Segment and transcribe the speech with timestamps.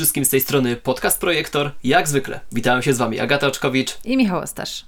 [0.00, 1.70] wszystkim z tej strony Podcast Projektor.
[1.84, 4.84] Jak zwykle, witają się z Wami Agata Oczkowicz i Michał Ostasz.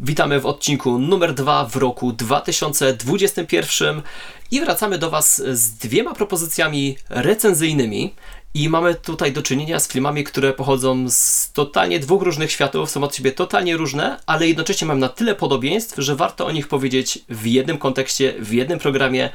[0.00, 4.02] Witamy w odcinku numer dwa w roku 2021
[4.50, 8.14] i wracamy do Was z dwiema propozycjami recenzyjnymi.
[8.54, 13.02] I mamy tutaj do czynienia z filmami, które pochodzą z totalnie dwóch różnych światów, są
[13.02, 17.18] od siebie totalnie różne, ale jednocześnie mają na tyle podobieństw, że warto o nich powiedzieć
[17.28, 19.30] w jednym kontekście, w jednym programie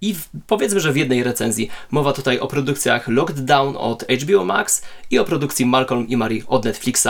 [0.00, 1.70] i w, powiedzmy, że w jednej recenzji.
[1.90, 6.42] Mowa tutaj o produkcjach Locked Down od HBO Max i o produkcji Malcolm i Marie
[6.46, 7.08] od Netflixa.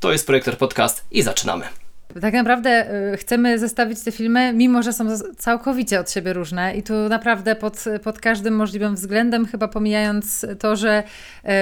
[0.00, 1.79] To jest Projektor Podcast i zaczynamy.
[2.20, 5.06] Tak naprawdę y, chcemy zestawić te filmy, mimo że są
[5.38, 10.76] całkowicie od siebie różne i tu naprawdę pod, pod każdym możliwym względem, chyba pomijając to,
[10.76, 11.02] że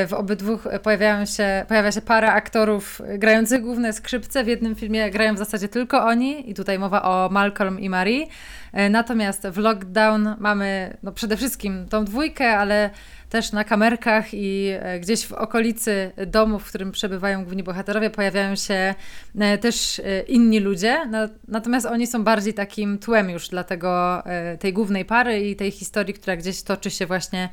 [0.05, 5.11] y, w obydwu pojawiają się, pojawia się para aktorów grających główne skrzypce, w jednym filmie
[5.11, 9.59] grają w zasadzie tylko oni i tutaj mowa o Malcolm i Marie, y, natomiast w
[9.59, 12.91] Lockdown mamy no przede wszystkim tą dwójkę, ale
[13.29, 18.57] też na kamerkach i e, gdzieś w okolicy domu, w którym przebywają główni bohaterowie, pojawiają
[18.57, 18.95] się
[19.39, 21.11] e, też e, inni ludzie,
[21.49, 24.23] natomiast oni są bardziej takim tłem już dla tego,
[24.59, 27.49] tej głównej pary i tej historii, która gdzieś toczy się właśnie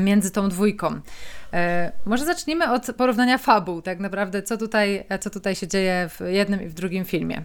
[0.00, 1.00] między tą dwójką.
[2.06, 6.62] Może zacznijmy od porównania fabuł, tak naprawdę, co tutaj, co tutaj się dzieje w jednym
[6.62, 7.42] i w drugim filmie.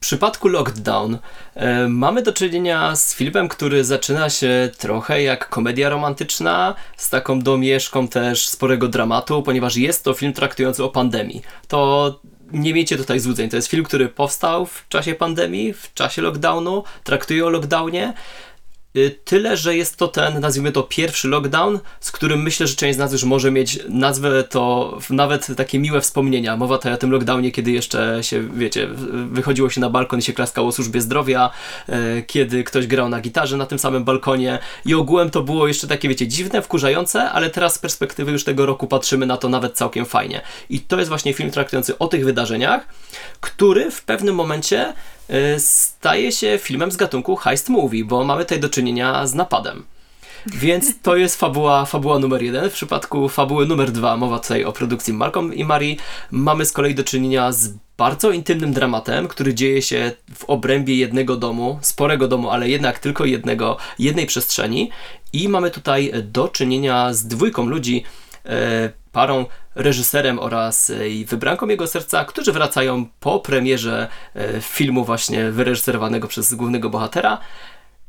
[0.00, 1.18] W przypadku Lockdown
[1.54, 7.40] e, mamy do czynienia z filmem, który zaczyna się trochę jak komedia romantyczna, z taką
[7.40, 11.42] domieszką też sporego dramatu, ponieważ jest to film traktujący o pandemii.
[11.68, 12.20] To
[12.52, 13.50] nie miejcie tutaj złudzeń.
[13.50, 18.14] To jest film, który powstał w czasie pandemii, w czasie lockdownu, traktuje o lockdownie.
[18.96, 22.96] Y, tyle, że jest to ten, nazwijmy to pierwszy lockdown, z którym myślę, że część
[22.96, 26.56] z nas już może mieć nazwę to nawet takie miłe wspomnienia.
[26.56, 28.88] Mowa tutaj o tym lockdownie, kiedy jeszcze się, wiecie,
[29.30, 31.50] wychodziło się na balkon i się klaskało służbie zdrowia,
[31.88, 35.86] e, kiedy ktoś grał na gitarze na tym samym balkonie i ogółem to było jeszcze
[35.86, 39.76] takie, wiecie, dziwne, wkurzające, ale teraz z perspektywy już tego roku patrzymy na to nawet
[39.76, 40.40] całkiem fajnie.
[40.70, 42.86] I to jest właśnie film traktujący o tych wydarzeniach,
[43.40, 44.92] który w pewnym momencie
[45.58, 49.84] staje się filmem z gatunku heist movie, bo mamy tutaj do czynienia z napadem.
[50.46, 52.70] Więc to jest fabuła, fabuła numer jeden.
[52.70, 55.96] W przypadku fabuły numer dwa, mowa tutaj o produkcji Malcolm i Marie,
[56.30, 61.36] mamy z kolei do czynienia z bardzo intymnym dramatem, który dzieje się w obrębie jednego
[61.36, 64.90] domu, sporego domu, ale jednak tylko jednego, jednej przestrzeni.
[65.32, 68.04] I mamy tutaj do czynienia z dwójką ludzi,
[68.46, 75.50] e, parą reżyserem oraz e, wybranką jego serca, którzy wracają po premierze e, filmu właśnie
[75.50, 77.38] wyreżyserowanego przez głównego bohatera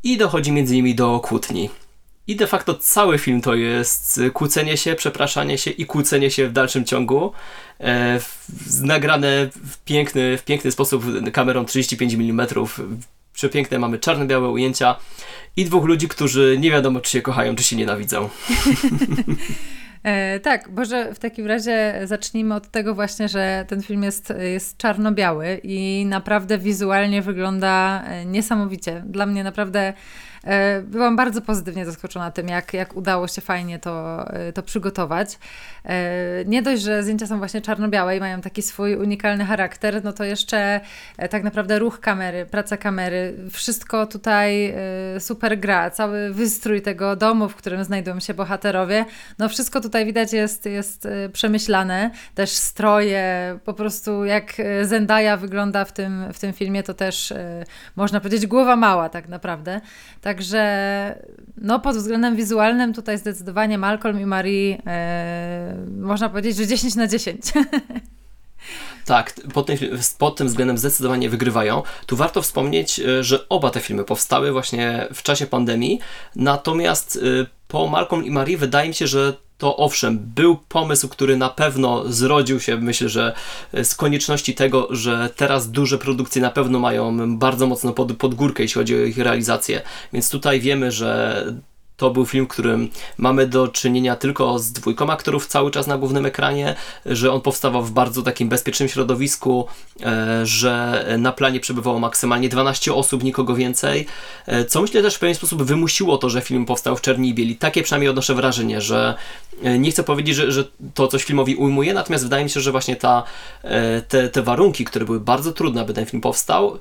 [0.03, 1.69] i dochodzi między nimi do kłótni.
[2.27, 6.51] I de facto cały film to jest kłócenie się, przepraszanie się i kłócenie się w
[6.51, 7.31] dalszym ciągu.
[7.79, 8.19] E,
[8.81, 12.47] nagrane w piękny, w piękny sposób kamerą 35 mm.
[13.33, 14.95] Przepiękne mamy czarno-białe ujęcia
[15.55, 18.29] i dwóch ludzi, którzy nie wiadomo czy się kochają, czy się nienawidzą.
[20.03, 24.77] E, tak, może w takim razie zacznijmy od tego właśnie, że ten film jest, jest
[24.77, 29.03] czarno-biały i naprawdę wizualnie wygląda e, niesamowicie.
[29.05, 29.93] Dla mnie naprawdę
[30.83, 35.39] byłam bardzo pozytywnie zaskoczona tym, jak, jak udało się fajnie to, e, to przygotować.
[35.85, 40.13] E, nie dość, że zdjęcia są właśnie czarno-białe i mają taki swój unikalny charakter, no
[40.13, 40.81] to jeszcze
[41.29, 44.73] tak naprawdę ruch kamery, praca kamery, wszystko tutaj
[45.19, 49.05] super gra, cały wystrój tego domu, w którym znajdują się bohaterowie,
[49.39, 55.91] no wszystko tutaj widać jest, jest przemyślane, też stroje, po prostu jak Zendaya wygląda w
[55.91, 57.33] tym, w tym filmie, to też
[57.95, 59.81] można powiedzieć głowa mała tak naprawdę.
[60.21, 61.21] Tak Także
[61.57, 67.07] no, pod względem wizualnym tutaj zdecydowanie Malcolm i Marie e, można powiedzieć, że 10 na
[67.07, 67.41] 10.
[69.05, 69.77] Tak, pod tym,
[70.17, 71.83] pod tym względem zdecydowanie wygrywają.
[72.05, 75.99] Tu warto wspomnieć, e, że oba te filmy powstały właśnie w czasie pandemii,
[76.35, 81.37] natomiast e, po Malcolm i Marie wydaje mi się, że to owszem, był pomysł, który
[81.37, 83.33] na pewno zrodził się, myślę, że
[83.83, 88.63] z konieczności tego, że teraz duże produkcje na pewno mają bardzo mocno pod, pod górkę,
[88.63, 89.81] jeśli chodzi o ich realizację.
[90.13, 91.45] Więc tutaj wiemy, że
[92.01, 95.97] to był film, w którym mamy do czynienia tylko z dwójką aktorów cały czas na
[95.97, 96.75] głównym ekranie,
[97.05, 99.67] że on powstawał w bardzo takim bezpiecznym środowisku,
[100.03, 104.05] e, że na planie przebywało maksymalnie 12 osób, nikogo więcej,
[104.45, 107.33] e, co myślę też w pewien sposób wymusiło to, że film powstał w czerni i
[107.33, 107.55] bieli.
[107.55, 109.15] Takie przynajmniej odnoszę wrażenie, że
[109.63, 110.63] e, nie chcę powiedzieć, że, że
[110.93, 113.23] to coś filmowi ujmuje, natomiast wydaje mi się, że właśnie ta,
[114.07, 116.79] te, te warunki, które były bardzo trudne, aby ten film powstał,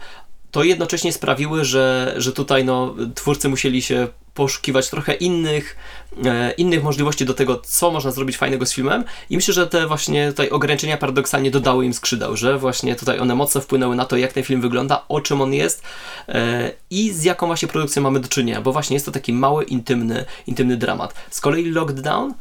[0.50, 5.76] to jednocześnie sprawiły, że, że tutaj no, twórcy musieli się poszukiwać trochę innych,
[6.24, 9.86] e, innych możliwości do tego, co można zrobić fajnego z filmem i myślę, że te
[9.86, 14.16] właśnie tutaj ograniczenia paradoksalnie dodały im skrzydeł, że właśnie tutaj one mocno wpłynęły na to,
[14.16, 15.82] jak ten film wygląda, o czym on jest
[16.28, 19.64] e, i z jaką właśnie produkcją mamy do czynienia, bo właśnie jest to taki mały,
[19.64, 21.14] intymny, intymny dramat.
[21.30, 22.34] Z kolei Lockdown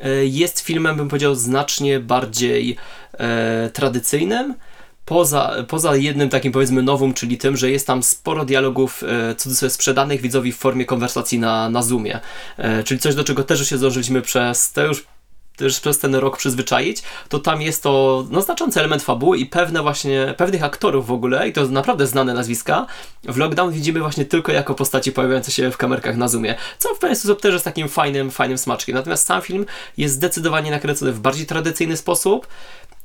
[0.00, 2.76] e, jest filmem, bym powiedział, znacznie bardziej
[3.12, 4.54] e, tradycyjnym.
[5.12, 9.70] Poza, poza jednym takim powiedzmy nowym, czyli tym, że jest tam sporo dialogów e, cudzysłowie
[9.70, 12.20] sprzedanych widzowi w formie konwersacji na, na Zoomie.
[12.56, 15.04] E, czyli coś, do czego też się zdążyliśmy przez te już
[15.56, 19.82] też przez ten rok przyzwyczaić, to tam jest to no, znaczący element fabuły i pewne
[19.82, 22.86] właśnie, pewnych aktorów w ogóle, i to naprawdę znane nazwiska,
[23.24, 26.98] w Lockdown widzimy właśnie tylko jako postaci pojawiające się w kamerkach na Zoomie, co w
[26.98, 28.94] pewien sposób też jest takim fajnym, fajnym smaczkiem.
[28.94, 29.66] Natomiast sam film
[29.96, 32.46] jest zdecydowanie nakręcony w bardziej tradycyjny sposób,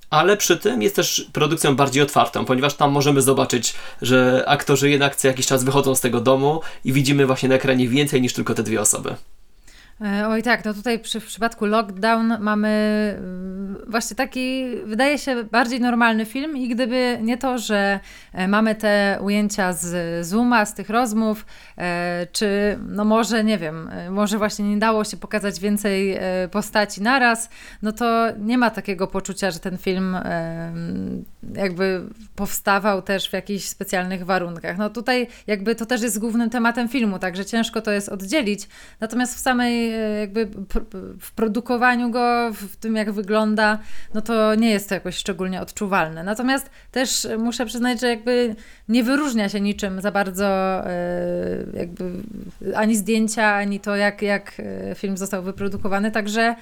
[0.10, 5.16] ale przy tym jest też produkcją bardziej otwartą, ponieważ tam możemy zobaczyć, że aktorzy jednak
[5.16, 8.54] co jakiś czas wychodzą z tego domu i widzimy właśnie na ekranie więcej niż tylko
[8.54, 9.16] te dwie osoby.
[10.02, 12.70] E, oj tak, no tutaj przy, w przypadku Lockdown mamy
[13.18, 18.00] mm, właśnie taki, wydaje się, bardziej normalny film i gdyby nie to, że
[18.34, 21.46] e, mamy te ujęcia z Zooma, z tych rozmów,
[21.78, 26.20] e, czy no może, nie wiem, może właśnie nie dało się pokazać więcej
[26.52, 27.50] postaci naraz,
[27.82, 30.18] no to nie ma takiego poczucia, że ten film
[31.54, 32.02] jakby
[32.36, 34.78] powstawał też w jakichś specjalnych warunkach.
[34.78, 38.68] No tutaj jakby to też jest głównym tematem filmu, także ciężko to jest oddzielić,
[39.00, 39.87] natomiast w samej
[40.20, 40.50] jakby
[41.20, 43.80] w produkowaniu go, w tym jak wygląda,
[44.14, 46.24] no to nie jest to jakoś szczególnie odczuwalne.
[46.24, 48.56] Natomiast też muszę przyznać, że jakby
[48.90, 50.92] nie wyróżnia się niczym za bardzo e,
[51.74, 52.12] jakby
[52.76, 56.56] ani zdjęcia, ani to jak, jak e, film został wyprodukowany, także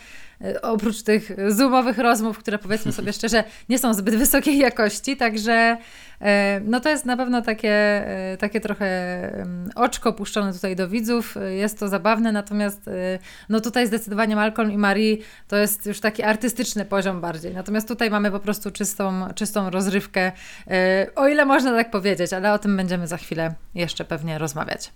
[0.61, 5.77] oprócz tych zoomowych rozmów, które powiedzmy sobie szczerze nie są zbyt wysokiej jakości, także
[6.21, 8.85] E, no to jest na pewno takie, e, takie trochę
[9.75, 11.37] oczko puszczone tutaj do widzów.
[11.37, 12.89] E, jest to zabawne, natomiast
[13.49, 15.17] no tutaj zdecydowanie Malcolm i Marie
[15.47, 17.53] to jest już taki artystyczny poziom bardziej.
[17.53, 20.31] Natomiast tutaj mamy po prostu czystą, czystą rozrywkę,
[21.15, 24.91] o ile można tak powiedzieć, ale o tym będziemy za chwilę jeszcze pewnie rozmawiać.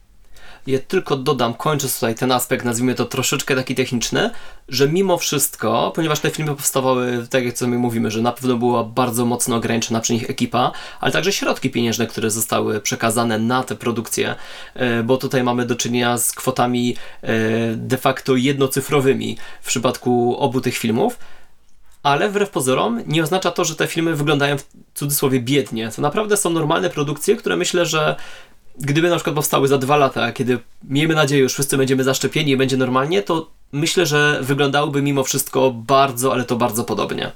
[0.70, 4.32] Ja tylko dodam, kończąc tutaj ten aspekt, nazwijmy to troszeczkę taki techniczny,
[4.68, 8.56] że mimo wszystko, ponieważ te filmy powstawały, tak jak co my mówimy, że na pewno
[8.58, 13.64] była bardzo mocno ograniczona przy nich ekipa, ale także środki pieniężne, które zostały przekazane na
[13.64, 14.36] te produkcje,
[14.74, 17.30] e, bo tutaj mamy do czynienia z kwotami e,
[17.76, 21.20] de facto jednocyfrowymi w przypadku obu tych filmów
[22.04, 25.90] ale wbrew pozorom nie oznacza to, że te filmy wyglądają w cudzysłowie biednie.
[25.96, 28.16] To naprawdę są normalne produkcje, które myślę, że
[28.80, 32.58] gdyby na przykład powstały za dwa lata, kiedy miejmy nadzieję, już wszyscy będziemy zaszczepieni i
[32.58, 37.32] będzie normalnie, to myślę, że wyglądałyby mimo wszystko bardzo, ale to bardzo podobnie.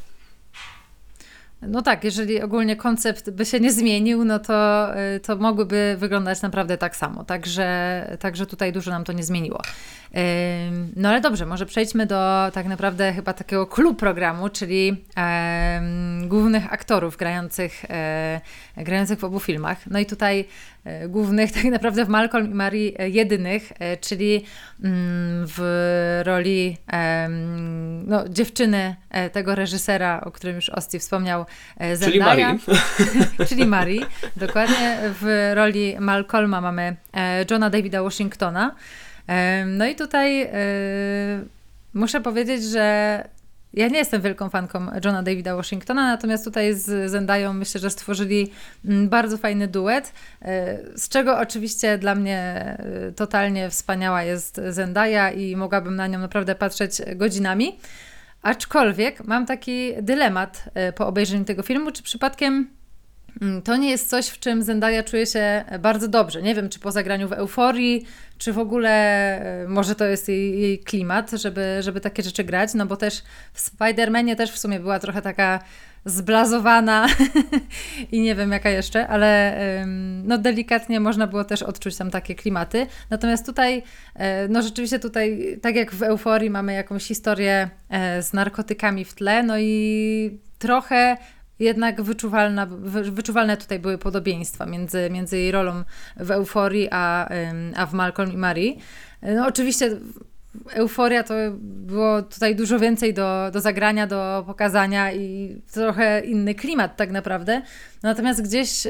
[1.67, 6.41] No tak, jeżeli ogólnie koncept by się nie zmienił, no to, y, to mogłyby wyglądać
[6.41, 7.23] naprawdę tak samo.
[7.23, 9.61] Także, także tutaj dużo nam to nie zmieniło.
[10.95, 15.05] No ale dobrze, może przejdźmy do tak naprawdę chyba takiego klub programu, czyli
[16.27, 18.41] głównych aktorów grających, e,
[18.77, 19.77] grających w obu filmach.
[19.87, 20.45] No i tutaj
[21.09, 24.45] głównych tak naprawdę w Malcolm i Marie e, jedynych, czyli
[24.83, 26.77] mm, w roli
[28.05, 28.95] no, dziewczyny
[29.31, 31.45] tego reżysera, o którym już Osti wspomniał,
[31.93, 31.99] Zendaya.
[32.05, 32.57] Czyli Marie.
[33.49, 34.05] czyli Marie.
[34.35, 36.95] Dokładnie w roli Malcolma mamy
[37.51, 38.75] Johna Davida Washingtona.
[39.65, 40.49] No i tutaj e,
[41.93, 43.27] muszę powiedzieć, że
[43.73, 48.51] ja nie jestem wielką fanką Johna Davida Washingtona, natomiast tutaj z Zendają myślę, że stworzyli
[48.85, 55.35] mm, bardzo fajny duet, e, z czego oczywiście dla mnie e, totalnie wspaniała jest Zendaya
[55.35, 57.77] i mogłabym na nią naprawdę patrzeć godzinami.
[58.41, 62.67] Aczkolwiek mam taki dylemat po obejrzeniu tego filmu, czy przypadkiem
[63.63, 66.41] to nie jest coś, w czym Zendaya czuje się bardzo dobrze.
[66.41, 68.05] Nie wiem, czy po zagraniu w euforii,
[68.37, 68.89] czy w ogóle
[69.63, 73.23] e, może to jest jej, jej klimat, żeby, żeby takie rzeczy grać, no bo też
[73.53, 75.59] w Spider-Manie też w sumie była trochę taka
[76.05, 77.07] zblazowana
[78.11, 79.57] i nie wiem jaka jeszcze, ale
[80.23, 82.87] no delikatnie można było też odczuć tam takie klimaty.
[83.09, 83.83] Natomiast tutaj,
[84.15, 89.13] e, no rzeczywiście tutaj, tak jak w Euforii mamy jakąś historię e, z narkotykami w
[89.13, 91.17] tle, no i trochę
[91.59, 92.65] jednak wyczuwalna,
[93.11, 95.83] wyczuwalne tutaj były podobieństwa między, między jej rolą
[96.17, 97.29] w Euforii, a,
[97.75, 98.75] a w Malcolm i Marie.
[99.21, 99.97] No oczywiście
[100.73, 106.97] Euforia to było tutaj dużo więcej do, do zagrania, do pokazania i trochę inny klimat
[106.97, 107.61] tak naprawdę.
[108.03, 108.87] Natomiast gdzieś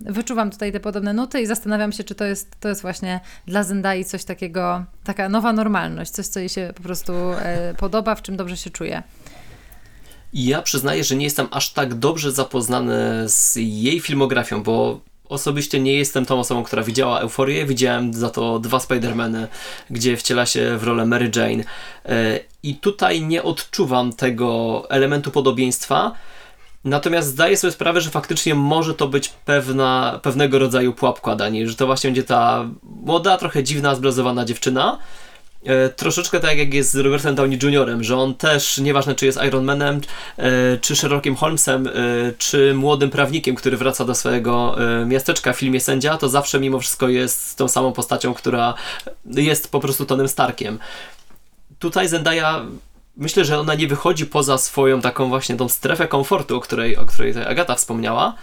[0.00, 3.62] wyczuwam tutaj te podobne nuty i zastanawiam się, czy to jest, to jest właśnie dla
[3.62, 8.22] Zendai coś takiego, taka nowa normalność, coś, co jej się po prostu e, podoba, w
[8.22, 9.02] czym dobrze się czuje.
[10.32, 15.80] I ja przyznaję, że nie jestem aż tak dobrze zapoznany z jej filmografią, bo osobiście
[15.80, 17.66] nie jestem tą osobą, która widziała Euforię.
[17.66, 19.46] Widziałem za to dwa Spider-Many,
[19.90, 21.64] gdzie wciela się w rolę Mary Jane.
[22.04, 26.12] E, I tutaj nie odczuwam tego elementu podobieństwa.
[26.84, 31.74] Natomiast zdaję sobie sprawę, że faktycznie może to być pewna, pewnego rodzaju pułapka Dani, że
[31.74, 34.98] to właśnie będzie ta młoda, trochę dziwna, zblazowana dziewczyna,
[35.96, 39.64] troszeczkę tak jak jest z Robertem Downey Jr., że on też, nieważne czy jest Iron
[39.64, 40.00] Manem,
[40.36, 41.90] e, czy Sherlockiem Holmesem, e,
[42.38, 46.80] czy młodym prawnikiem, który wraca do swojego e, miasteczka w filmie Sędzia, to zawsze mimo
[46.80, 48.74] wszystko jest tą samą postacią, która
[49.24, 50.78] jest po prostu Tonem Starkiem.
[51.78, 52.66] Tutaj Zendaya
[53.16, 57.06] myślę, że ona nie wychodzi poza swoją taką właśnie tą strefę komfortu, o której, o
[57.06, 58.34] której Agata wspomniała,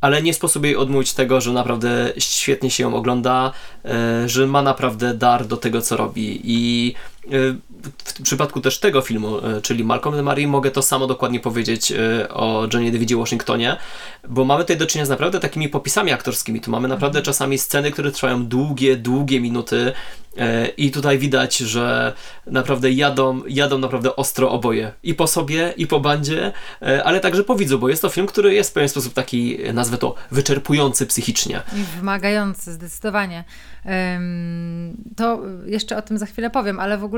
[0.00, 3.52] ale nie sposób jej odmówić tego, że naprawdę świetnie się ją ogląda,
[3.84, 6.40] e, że ma naprawdę dar do tego, co robi.
[6.44, 6.94] I
[8.04, 12.28] w przypadku też tego filmu, e, czyli Malcolm Marie, mogę to samo dokładnie powiedzieć e,
[12.28, 13.76] o Johnny Davidzie Washingtonie,
[14.28, 16.60] bo mamy tutaj do czynienia z naprawdę takimi popisami aktorskimi.
[16.60, 19.92] Tu mamy naprawdę czasami sceny, które trwają długie, długie minuty
[20.38, 22.12] e, i tutaj widać, że
[22.46, 24.92] naprawdę jadą, jadą naprawdę ostro oboje.
[25.02, 26.52] I po sobie, i po bandzie,
[26.82, 29.62] e, ale także po widzu, bo jest to film, który jest w pewien sposób taki,
[29.66, 31.62] e, nazwę to, wyczerpujący psychicznie.
[31.76, 33.44] I wymagający, zdecydowanie.
[35.16, 37.15] To jeszcze o tym za chwilę powiem, ale w ogóle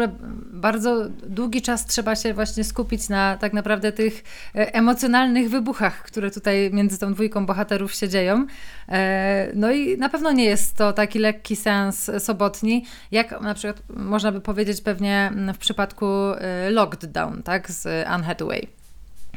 [0.53, 4.25] bardzo długi czas trzeba się właśnie skupić na tak naprawdę tych
[4.55, 8.47] e, emocjonalnych wybuchach, które tutaj między tą dwójką bohaterów się dzieją.
[8.89, 13.83] E, No i na pewno nie jest to taki lekki sens sobotni, jak na przykład
[13.89, 18.69] można by powiedzieć pewnie w przypadku e, Locked Down, tak, z Anne Hathaway.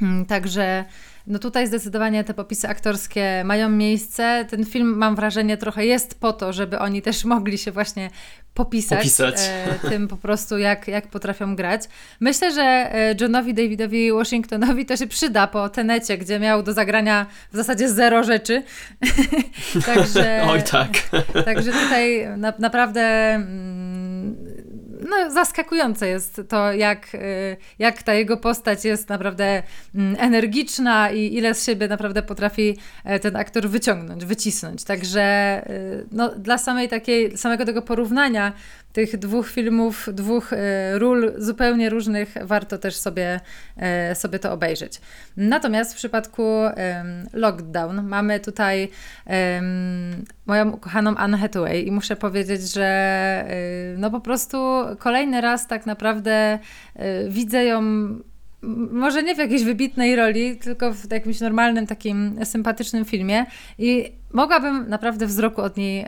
[0.01, 0.85] Mm, Także
[1.27, 4.45] no tutaj zdecydowanie te popisy aktorskie mają miejsce.
[4.49, 8.09] Ten film, mam wrażenie, trochę jest po to, żeby oni też mogli się właśnie
[8.53, 9.35] popisać, Popisać.
[9.39, 11.81] E, tym po prostu, jak, jak potrafią grać.
[12.19, 17.25] Myślę, że e, Johnowi Davidowi Washingtonowi to się przyda po Tenecie, gdzie miał do zagrania
[17.53, 18.63] w zasadzie zero rzeczy.
[19.85, 20.43] Także...
[20.47, 20.89] Oj tak.
[21.45, 24.35] Także tutaj na, naprawdę mm,
[25.09, 29.63] no, zaskakujące jest to, jak, y, jak ta jego postać jest naprawdę
[29.95, 34.83] mm, energiczna i ile z siebie naprawdę potrafi e, ten aktor wyciągnąć, wycisnąć.
[34.83, 38.53] Także y, no, dla samej takiej, samego tego porównania
[38.93, 43.39] tych dwóch filmów, dwóch e, ról zupełnie różnych, warto też sobie,
[43.77, 45.01] e, sobie to obejrzeć.
[45.37, 46.43] Natomiast w przypadku
[47.33, 48.89] Lockdown mamy tutaj
[50.45, 53.45] moją ukochaną Anne Hathaway i muszę powiedzieć, że
[53.93, 54.57] y, no po prostu
[54.99, 56.59] kolejny raz tak naprawdę
[57.29, 57.81] widzę ją
[58.91, 63.45] może nie w jakiejś wybitnej roli, tylko w jakimś normalnym, takim sympatycznym filmie
[63.77, 66.05] i mogłabym naprawdę wzroku od niej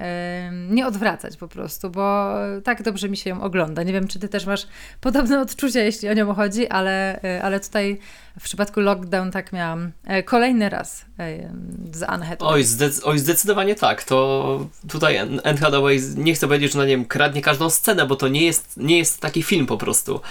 [0.70, 3.84] nie odwracać po prostu, bo tak dobrze mi się ją ogląda.
[3.84, 4.68] Nie wiem, czy ty też masz
[5.02, 8.00] podobne odczucia, jeśli o nią chodzi, ale, e, ale tutaj
[8.40, 11.54] w przypadku Lockdown tak miałam e, kolejny raz e,
[11.92, 12.54] z Anne Hathaway.
[12.54, 12.64] Oj,
[13.04, 14.04] oj, zdecydowanie tak.
[14.04, 18.28] To tutaj Anne Hathaway, nie chcę powiedzieć, że na wiem, kradnie każdą scenę, bo to
[18.28, 20.22] nie jest, nie jest taki film po prostu.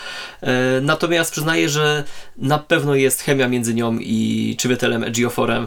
[0.82, 2.04] Natomiast przyznaję, że
[2.36, 5.66] na pewno jest chemia między nią i Czywetelem Ejioforem.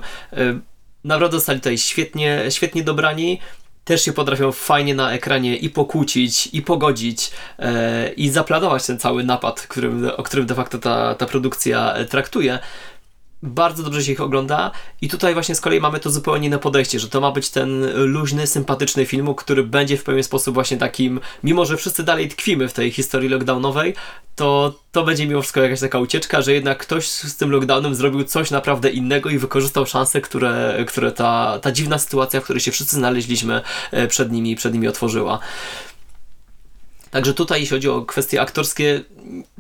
[1.06, 3.40] Naprawdę zostali tutaj świetnie, świetnie dobrani.
[3.84, 9.24] Też się potrafią fajnie na ekranie i pokłócić, i pogodzić, e, i zaplanować ten cały
[9.24, 12.60] napad, którym, o którym de facto ta, ta produkcja e, traktuje
[13.46, 14.72] bardzo dobrze się ich ogląda
[15.02, 17.86] i tutaj właśnie z kolei mamy to zupełnie inne podejście, że to ma być ten
[17.96, 22.68] luźny, sympatyczny film, który będzie w pewien sposób właśnie takim, mimo że wszyscy dalej tkwimy
[22.68, 23.94] w tej historii lockdownowej,
[24.36, 28.24] to to będzie mimo wszystko jakaś taka ucieczka, że jednak ktoś z tym lockdownem zrobił
[28.24, 32.72] coś naprawdę innego i wykorzystał szanse, które, które ta, ta dziwna sytuacja, w której się
[32.72, 33.62] wszyscy znaleźliśmy
[33.92, 35.40] e, przed nimi, przed nimi otworzyła.
[37.16, 39.02] Także tutaj, jeśli chodzi o kwestie aktorskie,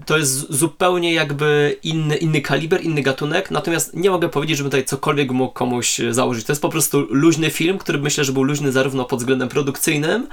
[0.05, 4.85] to jest zupełnie jakby inny, inny kaliber, inny gatunek, natomiast nie mogę powiedzieć, żebym tutaj
[4.85, 6.45] cokolwiek mógł komuś założyć.
[6.45, 10.27] To jest po prostu luźny film, który myślę, że był luźny zarówno pod względem produkcyjnym,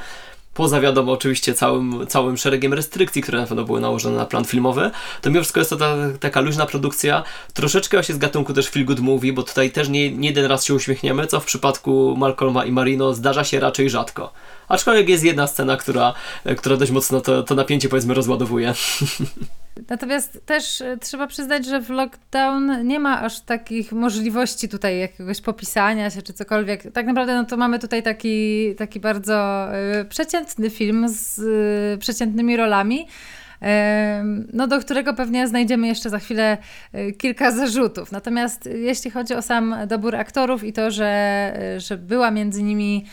[0.55, 4.91] poza wiadomo oczywiście całym, całym szeregiem restrykcji, które na pewno były nałożone na plan filmowy,
[5.21, 7.23] to mimo wszystko jest to ta, taka luźna produkcja,
[7.55, 10.65] troszeczkę właśnie z gatunku też feel good movie, bo tutaj też nie, nie jeden raz
[10.65, 14.33] się uśmiechniemy, co w przypadku Malcolma i Marino zdarza się raczej rzadko.
[14.69, 16.15] Aczkolwiek jest jedna scena, która,
[16.57, 18.75] która dość mocno to, to napięcie powiedzmy rozładowuje.
[19.89, 25.41] Natomiast też e, trzeba przyznać, że w lockdown nie ma aż takich możliwości tutaj jakiegoś
[25.41, 26.93] popisania się czy cokolwiek.
[26.93, 29.69] Tak naprawdę no to mamy tutaj taki, taki bardzo
[30.01, 33.07] y, przeciętny film z y, przeciętnymi rolami.
[34.53, 36.59] No, do którego pewnie znajdziemy jeszcze za chwilę
[36.95, 38.13] y, kilka zarzutów.
[38.13, 42.63] Natomiast y, jeśli chodzi o sam dobór aktorów i to, że, y, że była między
[42.63, 43.07] nimi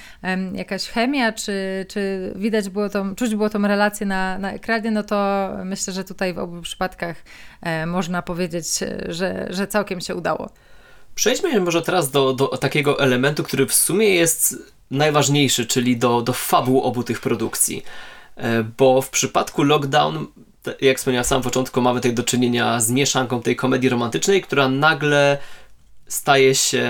[0.54, 5.04] jakaś chemia, czy, czy widać było tą, czuć było tą relację na, na ekranie, no
[5.04, 7.16] to myślę, że tutaj w obu przypadkach
[7.62, 10.50] e, można powiedzieć, e, że, że całkiem się udało.
[11.16, 14.56] Przejdźmy może teraz do, do takiego elementu, który w sumie jest
[14.92, 17.84] najważniejszy, czyli do, do fabuł obu tych produkcji.
[18.40, 20.28] E, Bo w przypadku Lockdown,
[20.82, 24.70] jak wspomniałem na samym początku, mamy tutaj do czynienia z mieszanką tej komedii romantycznej, która
[24.70, 25.38] nagle
[26.08, 26.90] staje się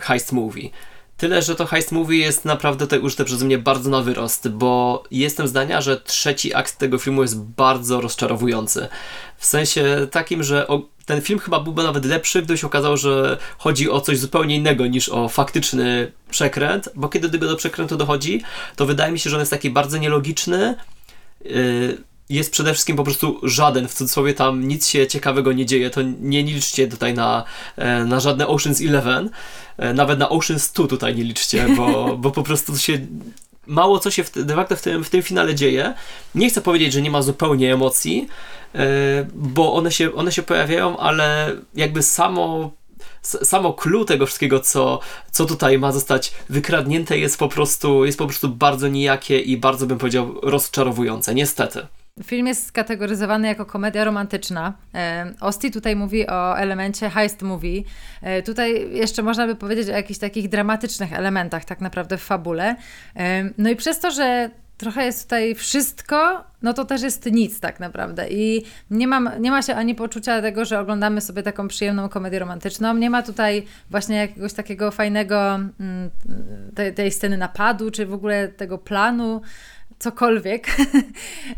[0.00, 0.70] heist movie.
[1.16, 5.02] Tyle, że to heist movie jest naprawdę tutaj użyte przeze mnie bardzo na wyrost, bo
[5.10, 8.88] jestem zdania, że trzeci akt tego filmu jest bardzo rozczarowujący.
[9.36, 10.66] W sensie takim, że
[11.06, 14.86] ten film chyba byłby nawet lepszy, gdyby się okazało, że chodzi o coś zupełnie innego
[14.86, 18.42] niż o faktyczny przekręt, bo kiedy do tego przekrętu dochodzi,
[18.76, 20.74] to wydaje mi się, że on jest taki bardzo nielogiczny.
[21.44, 21.98] Yy,
[22.30, 26.00] jest przede wszystkim po prostu żaden, w cudzysłowie tam nic się ciekawego nie dzieje, to
[26.20, 27.44] nie liczcie tutaj na,
[27.76, 29.30] e, na żadne Ocean's Eleven,
[29.76, 32.98] e, nawet na Ocean's 2 tutaj nie liczcie, bo, bo po prostu się
[33.66, 35.94] mało co się w, de facto w tym, w tym finale dzieje.
[36.34, 38.28] Nie chcę powiedzieć, że nie ma zupełnie emocji,
[38.74, 38.78] e,
[39.34, 42.70] bo one się, one się pojawiają, ale jakby samo
[43.22, 48.26] samo clue tego wszystkiego, co, co tutaj ma zostać wykradnięte, jest po prostu, jest po
[48.26, 51.86] prostu bardzo nijakie i bardzo bym powiedział rozczarowujące, niestety.
[52.24, 54.72] Film jest skategoryzowany jako komedia romantyczna.
[54.94, 57.82] E, Osti tutaj mówi o elemencie heist movie.
[58.22, 62.76] E, tutaj jeszcze można by powiedzieć o jakichś takich dramatycznych elementach tak naprawdę w fabule.
[63.16, 67.60] E, no i przez to, że trochę jest tutaj wszystko, no to też jest nic
[67.60, 68.28] tak naprawdę.
[68.30, 72.38] I nie, mam, nie ma się ani poczucia tego, że oglądamy sobie taką przyjemną komedię
[72.38, 72.94] romantyczną.
[72.94, 76.10] Nie ma tutaj właśnie jakiegoś takiego fajnego mm,
[76.74, 79.40] tej, tej sceny napadu, czy w ogóle tego planu
[79.98, 80.66] cokolwiek.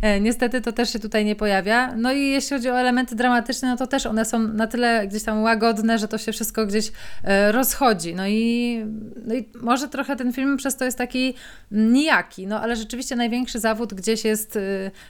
[0.02, 1.96] E, niestety to też się tutaj nie pojawia.
[1.96, 5.22] No i jeśli chodzi o elementy dramatyczne, no to też one są na tyle gdzieś
[5.22, 6.92] tam łagodne, że to się wszystko gdzieś
[7.24, 8.14] e, rozchodzi.
[8.14, 8.84] No i,
[9.26, 11.34] no i może trochę ten film przez to jest taki
[11.70, 14.60] nijaki, no ale rzeczywiście największy zawód gdzieś jest e,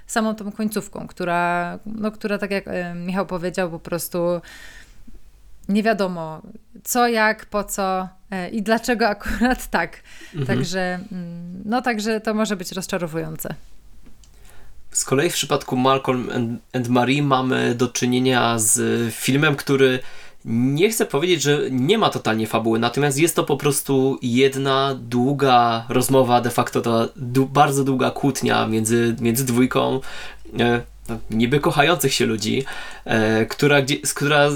[0.06, 4.40] samą tą końcówką, która, no, która tak jak Michał powiedział, po prostu
[5.68, 6.42] nie wiadomo
[6.84, 8.08] co, jak, po co e,
[8.52, 10.02] i dlaczego akurat tak.
[10.34, 10.46] Mhm.
[10.46, 13.54] Także, mm, no także to może być rozczarowujące.
[14.90, 19.98] Z kolei w przypadku Malcolm and, and Marie mamy do czynienia z filmem, który
[20.44, 25.84] nie chcę powiedzieć, że nie ma totalnie fabuły, natomiast jest to po prostu jedna długa
[25.88, 27.08] rozmowa, de facto to
[27.52, 30.00] bardzo długa kłótnia między, między dwójką
[30.58, 32.64] e, no, niby kochających się ludzi,
[33.04, 34.48] e, która, gdzie, która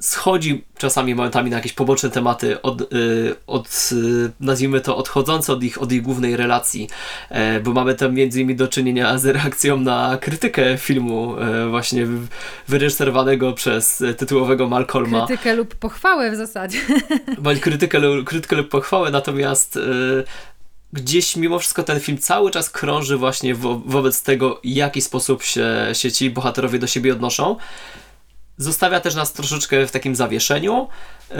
[0.00, 5.62] schodzi czasami momentami na jakieś poboczne tematy, od, y, od, y, nazwijmy to odchodzące od
[5.62, 6.88] ich, od ich głównej relacji,
[7.30, 12.06] e, bo mamy tam między innymi do czynienia z reakcją na krytykę filmu e, właśnie
[12.68, 15.26] wyreżyserowanego przez tytułowego Malcolma.
[15.26, 16.78] Krytykę lub pochwałę w zasadzie.
[17.38, 19.80] Bądź krytykę, krytykę lub pochwałę, natomiast e,
[20.92, 25.42] gdzieś mimo wszystko ten film cały czas krąży właśnie wo wobec tego, w jaki sposób
[25.42, 27.56] się, się ci bohaterowie do siebie odnoszą
[28.58, 30.88] zostawia też nas troszeczkę w takim zawieszeniu
[31.30, 31.36] yy,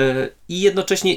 [0.48, 1.16] i jednocześnie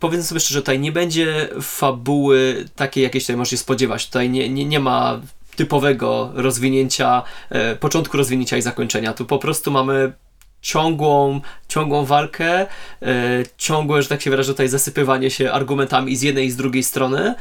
[0.00, 4.06] powiedzmy sobie szczerze, tutaj nie będzie fabuły takiej, jakiej tutaj możesz się spodziewać.
[4.06, 5.20] Tutaj nie, nie, nie ma
[5.56, 9.12] typowego rozwinięcia, yy, początku rozwinięcia i zakończenia.
[9.12, 10.12] Tu po prostu mamy
[10.60, 12.66] ciągłą, ciągłą walkę,
[13.00, 13.08] yy,
[13.56, 17.34] ciągłe, że tak się wyrażę, tutaj zasypywanie się argumentami z jednej i z drugiej strony.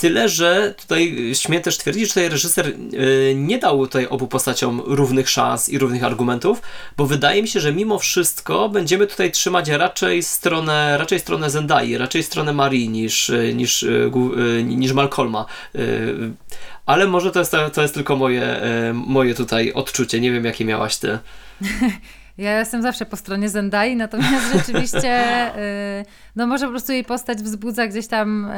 [0.00, 4.82] Tyle, że tutaj śmiem też twierdzić, że tutaj reżyser e, nie dał tutaj obu postaciom
[4.84, 6.62] równych szans i równych argumentów,
[6.96, 11.98] bo wydaje mi się, że mimo wszystko będziemy tutaj trzymać raczej stronę, raczej stronę Zendai,
[11.98, 15.46] raczej stronę Marii niż, e, niż, e, niż Malcolma.
[16.86, 18.60] Ale może to jest, to jest tylko moje,
[18.94, 20.20] moje tutaj odczucie.
[20.20, 21.18] Nie wiem, jakie miałaś ty.
[22.40, 26.04] Ja jestem zawsze po stronie Zendai, natomiast rzeczywiście, y,
[26.36, 28.50] no może po prostu jej postać wzbudza gdzieś tam,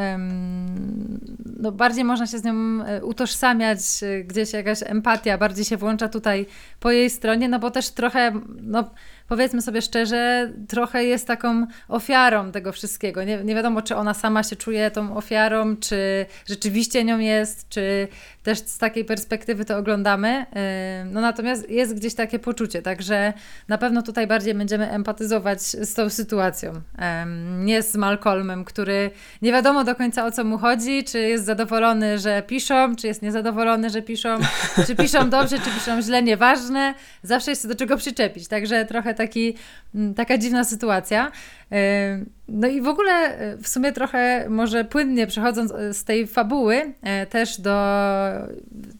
[1.63, 6.09] no bardziej można się z nią y, utożsamiać, y, gdzieś jakaś empatia bardziej się włącza
[6.09, 6.47] tutaj
[6.81, 8.91] po jej stronie, no bo też trochę, no
[9.29, 13.25] powiedzmy sobie szczerze, trochę jest taką ofiarą tego wszystkiego.
[13.25, 18.09] Nie, nie wiadomo, czy ona sama się czuje tą ofiarą, czy rzeczywiście nią jest, czy
[18.43, 20.47] też z takiej perspektywy to oglądamy.
[21.07, 23.33] No natomiast jest gdzieś takie poczucie, także
[23.69, 26.73] na pewno tutaj bardziej będziemy empatyzować z tą sytuacją.
[27.59, 29.11] Nie z Malcolmem, który
[29.43, 33.23] nie wiadomo do końca o co mu chodzi, czy jest zadowolony, że piszą, czy jest
[33.23, 34.39] niezadowolony, że piszą,
[34.87, 36.95] czy piszą dobrze, czy piszą źle, nieważne.
[37.23, 39.55] Zawsze jest do czego przyczepić, także trochę taki,
[40.17, 41.33] taka dziwna sytuacja.
[42.55, 46.95] No i w ogóle e, w sumie trochę może płynnie przechodząc e, z tej fabuły
[47.03, 47.73] e, też do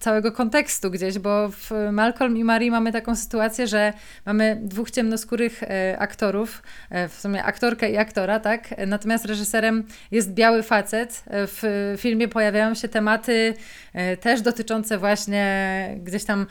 [0.01, 3.93] całego kontekstu gdzieś, bo w Malcolm i Marie mamy taką sytuację, że
[4.27, 5.61] mamy dwóch ciemnoskórych
[5.99, 6.63] aktorów,
[7.09, 8.75] w sumie aktorkę i aktora, tak?
[8.87, 11.25] Natomiast reżyserem jest biały facet.
[11.31, 13.55] W filmie pojawiają się tematy
[14.21, 16.47] też dotyczące właśnie gdzieś tam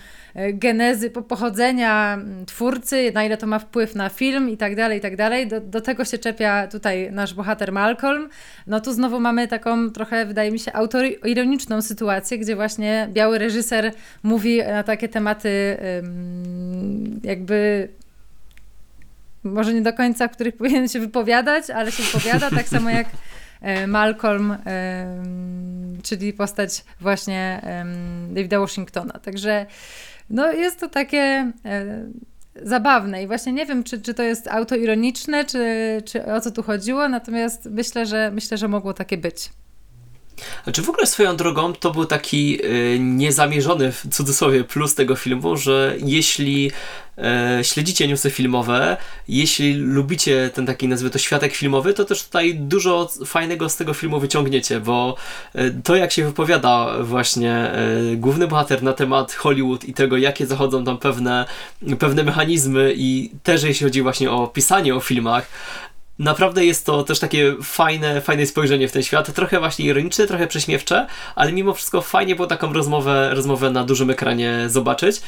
[0.54, 5.16] genezy, pochodzenia twórcy, na ile to ma wpływ na film i tak dalej, i tak
[5.16, 5.48] dalej.
[5.48, 8.30] Do, do tego się czepia tutaj nasz bohater Malcolm.
[8.68, 13.92] No tu znowu mamy taką trochę, wydaje mi się, autoironiczną sytuację, gdzie właśnie biały reżyser
[14.24, 15.78] mówi na takie tematy
[17.24, 17.88] jakby
[19.44, 23.08] może nie do końca, w których powinien się wypowiadać, ale się wypowiada, tak samo jak
[23.62, 25.06] e, Malcolm, e,
[26.04, 27.62] czyli postać właśnie
[28.30, 29.14] Davida Washingtona.
[29.14, 29.66] Także
[30.30, 31.52] no, jest to takie
[32.56, 35.66] zabawne i właśnie nie wiem, czy, czy to jest autoironiczne, czy,
[36.06, 39.50] czy o co tu chodziło, natomiast myślę, że myślę, że mogło takie być.
[40.64, 45.58] Znaczy w ogóle swoją drogą to był taki y, niezamierzony w cudzysłowie plus tego filmu,
[45.58, 46.72] że jeśli
[47.18, 52.56] y, śledzicie newsy filmowe, jeśli lubicie ten taki nazwy to światek filmowy, to też tutaj
[52.56, 55.16] dużo fajnego z tego filmu wyciągniecie, bo
[55.56, 57.72] y, to jak się wypowiada właśnie
[58.16, 61.46] główny bohater na temat Hollywood i tego jakie zachodzą tam pewne,
[62.00, 65.48] pewne mechanizmy i też jeśli chodzi właśnie o pisanie o filmach,
[66.22, 70.48] naprawdę jest to też takie fajne, fajne spojrzenie w ten świat, trochę właśnie ironiczne, trochę
[70.48, 75.22] prześmiewcze, ale mimo wszystko fajnie było taką rozmowę, rozmowę na dużym ekranie zobaczyć.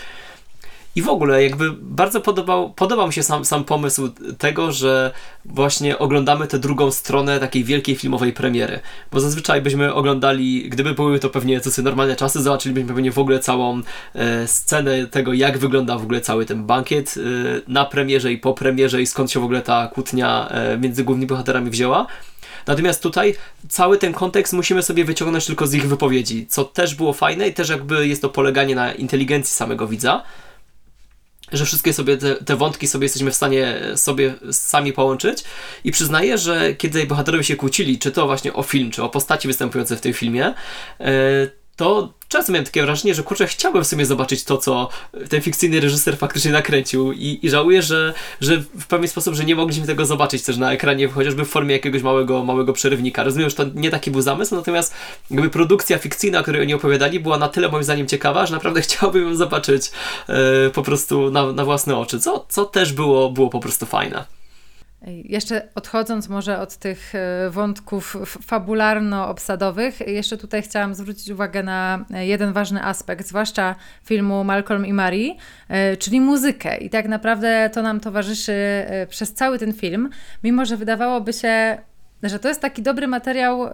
[0.95, 5.12] I w ogóle jakby bardzo podobał, podobał mi się sam, sam pomysł tego, że
[5.45, 8.79] właśnie oglądamy tę drugą stronę takiej wielkiej filmowej premiery.
[9.12, 13.39] Bo zazwyczaj byśmy oglądali, gdyby były to pewnie coś normalne czasy, zobaczylibyśmy pewnie w ogóle
[13.39, 13.82] całą
[14.15, 17.21] e, scenę tego, jak wygląda w ogóle cały ten bankiet e,
[17.67, 21.27] na premierze i po premierze i skąd się w ogóle ta kłótnia e, między głównymi
[21.27, 22.08] bohaterami wzięła.
[22.67, 23.36] Natomiast tutaj
[23.69, 27.53] cały ten kontekst musimy sobie wyciągnąć tylko z ich wypowiedzi, co też było fajne i
[27.53, 30.23] też jakby jest to poleganie na inteligencji samego widza
[31.54, 35.44] że wszystkie sobie te, te, wątki sobie jesteśmy w stanie sobie sami połączyć.
[35.84, 39.48] I przyznaję, że kiedy bohaterowie się kłócili, czy to właśnie o film, czy o postaci
[39.48, 40.54] występujące w tym filmie,
[41.00, 41.06] yy,
[41.76, 44.90] to często miałem takie wrażenie, że kurczę, chciałbym w sumie zobaczyć to, co
[45.30, 49.56] ten fikcyjny reżyser faktycznie nakręcił i, i żałuję, że, że w pewien sposób, że nie
[49.56, 53.24] mogliśmy tego zobaczyć też na ekranie, chociażby w formie jakiegoś małego, małego przerywnika.
[53.24, 54.94] Rozumiem, że to nie taki był zamysł, natomiast
[55.32, 58.82] jakby produkcja fikcyjna, o której oni opowiadali, była na tyle moim zdaniem ciekawa, że naprawdę
[58.88, 59.92] chciałbym ją zobaczyć
[60.30, 64.42] e, po prostu na, na własne oczy, co, co też było, było po prostu fajne.
[65.08, 72.54] Jeszcze odchodząc może od tych e, wątków fabularno-obsadowych, jeszcze tutaj chciałam zwrócić uwagę na jeden
[72.54, 75.36] ważny aspekt, zwłaszcza filmu Malcolm i Marie,
[75.70, 76.78] e, czyli muzykę.
[76.78, 80.10] I tak naprawdę to nam towarzyszy e, przez cały ten film,
[80.44, 81.78] mimo że wydawałoby się
[82.30, 83.70] że to jest taki dobry materiał, y,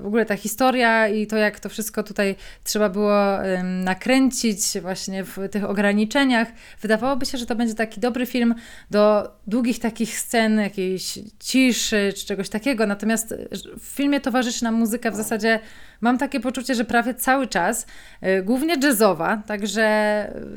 [0.00, 3.14] w ogóle ta historia i to, jak to wszystko tutaj trzeba było
[3.62, 6.48] nakręcić właśnie w tych ograniczeniach.
[6.80, 8.54] Wydawałoby się, że to będzie taki dobry film
[8.90, 12.86] do długich takich scen, jakiejś ciszy czy czegoś takiego.
[12.86, 13.48] Natomiast y,
[13.80, 15.60] w filmie towarzyszy nam muzyka w zasadzie,
[16.00, 17.86] mam takie poczucie, że prawie cały czas,
[18.22, 19.84] y, głównie jazzowa, także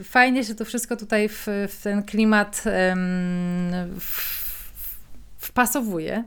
[0.03, 2.63] fajnie się to wszystko tutaj w, w ten klimat
[3.99, 4.37] w,
[5.37, 6.23] wpasowuje.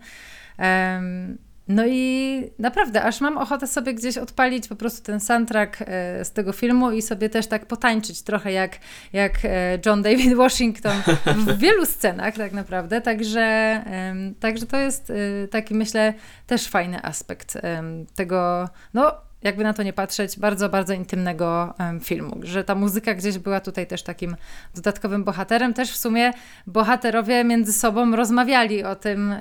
[1.70, 6.32] No i naprawdę, aż mam ochotę sobie gdzieś odpalić po prostu ten soundtrack e, z
[6.32, 8.78] tego filmu i sobie też tak potańczyć trochę jak,
[9.12, 11.02] jak e, John David Washington
[11.36, 13.00] w wielu scenach tak naprawdę.
[13.00, 13.84] Także,
[14.40, 16.14] także to jest e, taki myślę
[16.46, 17.58] też fajny aspekt
[18.14, 22.40] tego, no jakby na to nie patrzeć, bardzo, bardzo intymnego filmu.
[22.42, 24.36] Że ta muzyka gdzieś była tutaj też takim
[24.74, 25.74] dodatkowym bohaterem.
[25.74, 26.32] Też w sumie
[26.66, 29.34] bohaterowie między sobą rozmawiali o tym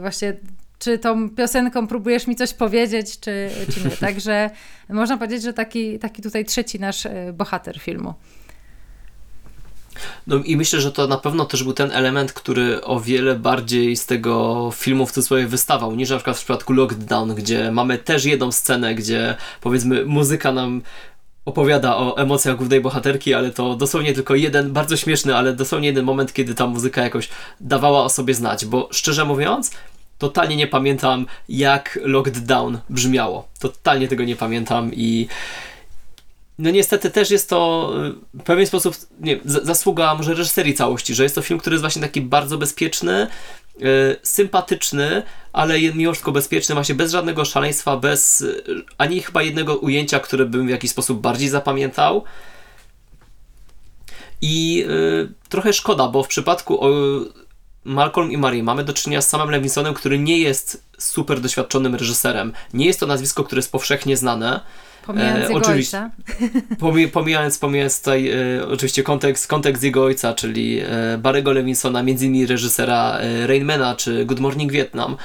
[0.00, 0.36] właśnie
[0.78, 3.90] czy tą piosenką próbujesz mi coś powiedzieć, czy, czy nie.
[4.06, 4.50] Także
[4.88, 8.14] można powiedzieć, że taki, taki tutaj trzeci nasz e, bohater filmu.
[10.26, 13.96] No i myślę, że to na pewno też był ten element, który o wiele bardziej
[13.96, 18.24] z tego filmu w cudzysłowie wystawał, niż na przykład w przypadku Lockdown, gdzie mamy też
[18.24, 20.82] jedną scenę, gdzie powiedzmy muzyka nam
[21.44, 26.04] opowiada o emocjach głównej bohaterki, ale to dosłownie tylko jeden, bardzo śmieszny, ale dosłownie jeden
[26.04, 27.28] moment, kiedy ta muzyka jakoś
[27.60, 29.70] dawała o sobie znać, bo szczerze mówiąc,
[30.18, 33.48] totalnie nie pamiętam, jak Locked Down brzmiało.
[33.60, 35.28] Totalnie tego nie pamiętam i
[36.58, 37.92] no niestety też jest to
[38.34, 42.02] w pewien sposób nie, zasługa może reżyserii całości, że jest to film, który jest właśnie
[42.02, 43.26] taki bardzo bezpieczny,
[43.78, 48.44] yy, sympatyczny, ale mimo wszystko bezpieczny, właśnie bez żadnego szaleństwa, bez
[48.98, 52.24] ani chyba jednego ujęcia, które bym w jakiś sposób bardziej zapamiętał.
[54.42, 54.86] I
[55.48, 56.80] trochę szkoda, bo w przypadku
[57.86, 62.52] Malcolm i Marie mamy do czynienia z samym Levinsonem, który nie jest super doświadczonym reżyserem.
[62.74, 64.60] Nie jest to nazwisko, które jest powszechnie znane.
[65.06, 66.10] Pomijając e, oczywiście,
[66.78, 67.10] ojca.
[67.12, 70.84] pomijając, pomijając tutaj e, oczywiście kontekst, kontekst jego ojca, czyli e,
[71.22, 75.16] Barry'ego Levinsona, między innymi reżysera e, Rainmana czy Good Morning Vietnam.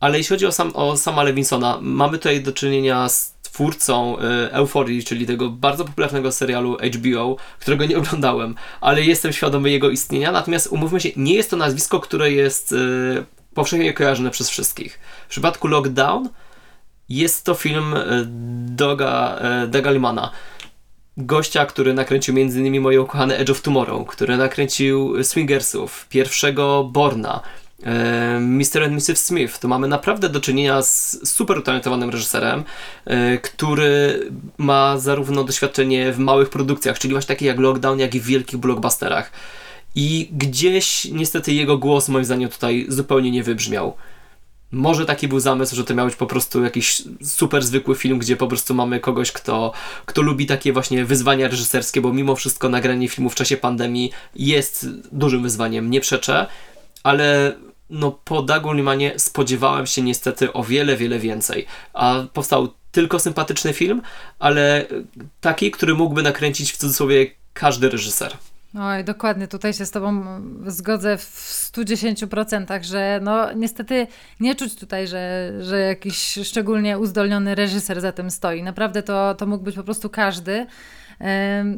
[0.00, 4.52] Ale jeśli chodzi o, sam, o sama Levinsona, mamy tutaj do czynienia z twórcą y,
[4.52, 10.32] Euforii, czyli tego bardzo popularnego serialu HBO, którego nie oglądałem, ale jestem świadomy jego istnienia.
[10.32, 14.98] Natomiast umówmy się, nie jest to nazwisko, które jest y, powszechnie kojarzone przez wszystkich.
[15.26, 16.28] W przypadku Lockdown
[17.08, 18.24] jest to film y,
[18.66, 20.30] Doga, Doga Limana.
[21.16, 22.80] gościa, który nakręcił m.in.
[22.80, 27.40] moje ukochane Edge of Tomorrow, który nakręcił Swingersów, pierwszego Borna,
[28.40, 28.82] Mr.
[28.84, 29.16] and Mrs.
[29.16, 32.64] Smith, to mamy naprawdę do czynienia z super utalentowanym reżyserem,
[33.04, 34.20] e, który
[34.58, 38.58] ma zarówno doświadczenie w małych produkcjach, czyli właśnie takie jak Lockdown, jak i w wielkich
[38.58, 39.32] blockbusterach.
[39.94, 43.94] I gdzieś niestety jego głos moim zdaniem tutaj zupełnie nie wybrzmiał.
[44.72, 48.36] Może taki był zamysł, że to miał być po prostu jakiś super zwykły film, gdzie
[48.36, 49.72] po prostu mamy kogoś, kto,
[50.06, 54.86] kto lubi takie właśnie wyzwania reżyserskie, bo mimo wszystko nagranie filmu w czasie pandemii jest
[55.12, 56.46] dużym wyzwaniem, nie przeczę,
[57.02, 57.56] ale
[57.90, 61.66] no po Dagu Limanie spodziewałem się niestety o wiele, wiele więcej.
[61.92, 64.02] A powstał tylko sympatyczny film,
[64.38, 64.86] ale
[65.40, 68.36] taki, który mógłby nakręcić w cudzysłowie każdy reżyser.
[68.80, 70.24] Oj, dokładnie, tutaj się z Tobą
[70.66, 71.22] zgodzę w
[71.74, 74.06] 110%, że no niestety
[74.40, 78.62] nie czuć tutaj, że, że jakiś szczególnie uzdolniony reżyser za tym stoi.
[78.62, 80.66] Naprawdę to, to mógł być po prostu każdy.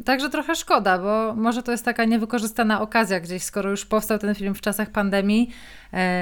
[0.05, 4.35] Także trochę szkoda, bo może to jest taka niewykorzystana okazja gdzieś, skoro już powstał ten
[4.35, 5.49] film w czasach pandemii.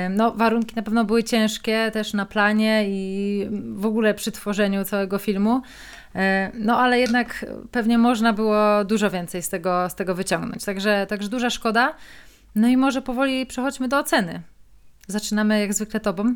[0.09, 5.17] No, warunki na pewno były ciężkie też na planie i w ogóle przy tworzeniu całego
[5.17, 5.61] filmu.
[6.53, 10.65] No, ale jednak pewnie można było dużo więcej z tego, z tego wyciągnąć.
[10.65, 11.93] Także, także duża szkoda.
[12.55, 14.41] No i może powoli przechodźmy do oceny.
[15.07, 16.35] Zaczynamy jak zwykle tobą.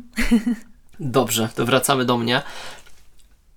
[1.00, 2.42] Dobrze, to wracamy do mnie.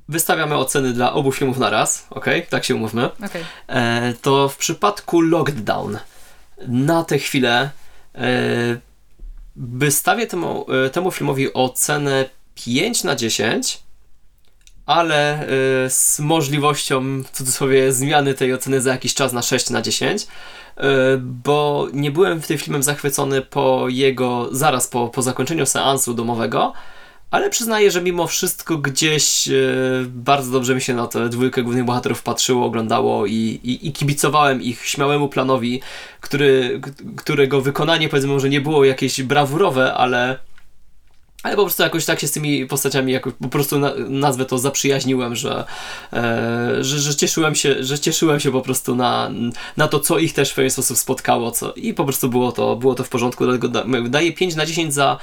[0.09, 2.25] Wystawiamy oceny dla obu filmów na raz, ok?
[2.49, 3.09] Tak się umówmy.
[3.25, 3.45] Okay.
[3.67, 5.97] E, to w przypadku Lockdown
[6.67, 7.69] na tę chwilę
[8.15, 8.77] e,
[9.55, 13.83] wystawię temu, e, temu filmowi ocenę 5 na 10,
[14.85, 19.81] ale e, z możliwością w cudzysłowie zmiany tej oceny za jakiś czas na 6 na
[19.81, 20.27] 10
[20.77, 20.83] e,
[21.17, 26.73] bo nie byłem w tym filmem zachwycony po jego, zaraz po, po zakończeniu seansu domowego,
[27.31, 29.51] ale przyznaję, że mimo wszystko gdzieś e,
[30.07, 34.61] bardzo dobrze mi się na tę dwójkę głównych bohaterów patrzyło, oglądało i, i, i kibicowałem
[34.61, 35.81] ich śmiałemu planowi,
[36.21, 36.81] który,
[37.17, 40.39] którego wykonanie powiedzmy może nie było jakieś brawurowe, ale
[41.43, 44.58] ale po prostu jakoś tak się z tymi postaciami jakoś po prostu na, nazwę to
[44.58, 45.65] zaprzyjaźniłem, że,
[46.13, 49.32] e, że, że, cieszyłem się, że cieszyłem się po prostu na,
[49.78, 52.76] na to, co ich też w pewien sposób spotkało co, i po prostu było to,
[52.76, 55.17] było to w porządku, dlatego da, daję 5 na 10 za,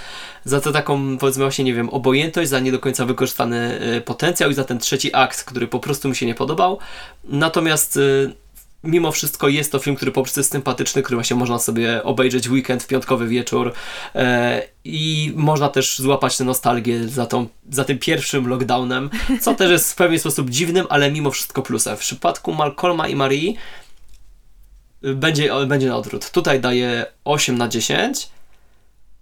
[0.44, 4.50] za tę taką powiedzmy właśnie, nie wiem, obojętność, za nie do końca wykorzystany e, potencjał
[4.50, 6.78] i za ten trzeci akt, który po prostu mi się nie podobał.
[7.24, 8.43] Natomiast e,
[8.84, 12.48] mimo wszystko jest to film, który po prostu jest sympatyczny, który właśnie można sobie obejrzeć
[12.48, 13.72] w weekend, w piątkowy wieczór
[14.14, 19.70] e, i można też złapać tę nostalgię za, tą, za tym pierwszym lockdownem, co też
[19.70, 21.96] jest w pewien sposób dziwnym, ale mimo wszystko plusem.
[21.96, 23.56] W przypadku Malcolma i Marii
[25.02, 26.30] będzie, będzie na odwrót.
[26.30, 28.28] Tutaj daję 8 na 10,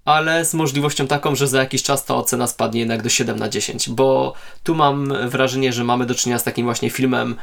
[0.05, 3.48] ale z możliwością taką, że za jakiś czas ta ocena spadnie jednak do 7 na
[3.48, 7.37] 10, bo tu mam wrażenie, że mamy do czynienia z takim właśnie filmem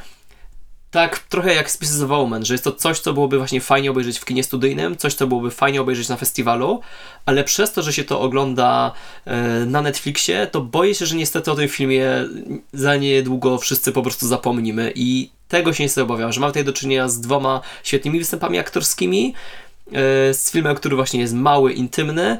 [0.91, 4.19] tak trochę jak Species of Omen, że jest to coś, co byłoby właśnie fajnie obejrzeć
[4.19, 6.81] w kinie studyjnym, coś, co byłoby fajnie obejrzeć na festiwalu,
[7.25, 8.91] ale przez to, że się to ogląda
[9.25, 12.11] e, na Netflixie, to boję się, że niestety o tym filmie
[12.73, 16.73] za niedługo wszyscy po prostu zapomnimy i tego się niestety obawiam, że mam tutaj do
[16.73, 19.33] czynienia z dwoma świetnymi występami aktorskimi,
[19.87, 19.93] e,
[20.33, 22.37] z filmem, który właśnie jest mały, intymny,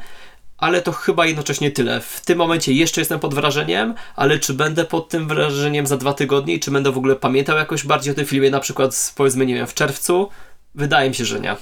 [0.59, 2.01] ale to chyba jednocześnie tyle.
[2.01, 6.13] W tym momencie jeszcze jestem pod wrażeniem, ale czy będę pod tym wrażeniem za dwa
[6.13, 9.45] tygodnie i czy będę w ogóle pamiętał jakoś bardziej o tym filmie, na przykład powiedzmy,
[9.45, 10.29] nie wiem, w czerwcu?
[10.75, 11.55] Wydaje mi się, że nie.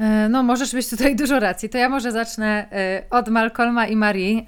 [0.00, 1.68] E, no, możesz mieć tutaj dużo racji.
[1.68, 4.44] To ja może zacznę e, od Malcolma i Marii.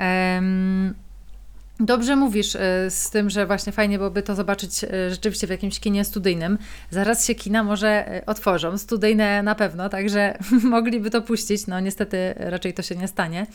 [1.81, 5.81] Dobrze mówisz y, z tym, że właśnie fajnie byłoby to zobaczyć y, rzeczywiście w jakimś
[5.81, 6.59] kinie studyjnym.
[6.91, 11.67] Zaraz się kina może y, otworzą, studyjne na pewno, także mogliby to puścić.
[11.67, 13.47] No niestety raczej to się nie stanie.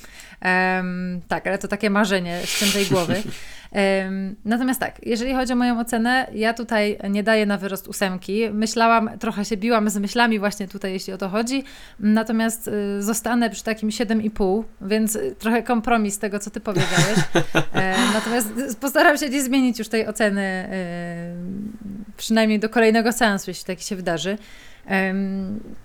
[0.46, 3.24] Um, tak, ale to takie marzenie ściętej głowy.
[4.46, 8.50] Natomiast tak, jeżeli chodzi o moją ocenę, ja tutaj nie daję na wyrost ósemki.
[8.54, 11.64] Myślałam, trochę się biłam z myślami właśnie tutaj, jeśli o to chodzi.
[12.00, 17.20] Natomiast zostanę przy takim 7,5, więc trochę kompromis tego, co ty powiedziałeś.
[18.14, 20.70] Natomiast postaram się nie zmienić już tej oceny,
[22.12, 24.38] y, przynajmniej do kolejnego seansu, jeśli taki się wydarzy.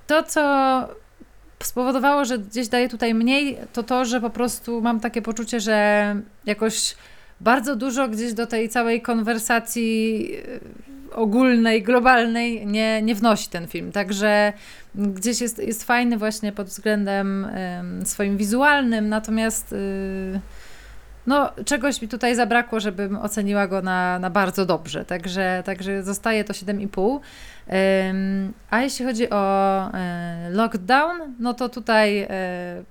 [0.06, 0.88] To, co
[1.62, 6.16] spowodowało, że gdzieś daję tutaj mniej, to to, że po prostu mam takie poczucie, że
[6.46, 6.94] jakoś
[7.40, 13.92] bardzo dużo gdzieś do tej całej konwersacji y, ogólnej, globalnej nie, nie wnosi ten film.
[13.92, 14.52] Także
[14.94, 17.46] gdzieś jest, jest fajny właśnie pod względem
[18.04, 19.72] swoim wizualnym, natomiast.
[19.72, 20.40] Yy,
[21.28, 25.04] no, czegoś mi tutaj zabrakło, żebym oceniła go na, na bardzo dobrze.
[25.04, 27.20] Także, także zostaje to 7,5.
[28.70, 32.28] a jeśli chodzi o e, lockdown, no to tutaj e,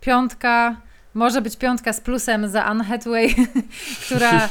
[0.02, 0.76] piątka,
[1.17, 3.36] może być piątka z plusem za Anne Hathaway,
[4.06, 4.47] która,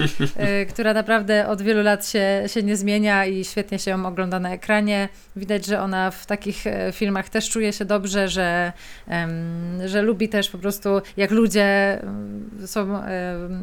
[0.63, 4.41] y, która naprawdę od wielu lat się, się nie zmienia i świetnie się ją ogląda
[4.41, 5.09] na ekranie.
[5.37, 8.73] Widać, że ona w takich e, filmach też czuje się dobrze, że,
[9.87, 11.99] że lubi też po prostu, jak ludzie
[12.67, 13.03] są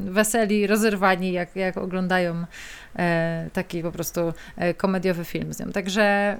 [0.05, 2.45] weseli, rozerwani, jak, jak oglądają
[2.95, 5.71] e, taki po prostu e, komediowy film z nią.
[5.71, 6.37] Także,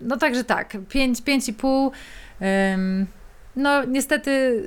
[0.00, 1.90] no także tak, 5, 5,5.
[3.56, 4.62] No niestety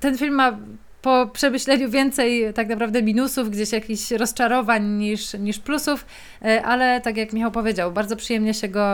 [0.00, 0.56] ten film ma
[1.02, 6.06] po przemyśleniu więcej tak naprawdę minusów, gdzieś jakichś rozczarowań niż, niż plusów,
[6.44, 8.86] e, ale tak jak Michał powiedział, bardzo przyjemnie się go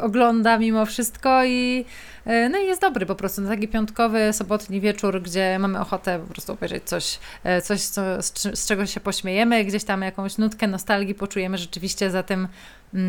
[0.00, 1.84] ogląda mimo wszystko i
[2.26, 3.40] e, no i jest dobry po prostu.
[3.42, 8.22] Na taki piątkowy, sobotni wieczór, gdzie mamy ochotę po prostu obejrzeć coś, e, coś co,
[8.22, 12.48] z, z czego się pośmiejemy, gdzieś tam jakąś nutkę nostalgii poczujemy rzeczywiście za tym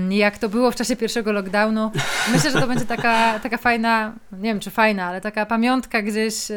[0.10, 1.92] jak to było w czasie pierwszego lockdownu.
[2.32, 6.50] Myślę, że to będzie taka, taka fajna, nie wiem czy fajna, ale taka pamiątka gdzieś
[6.50, 6.56] yy,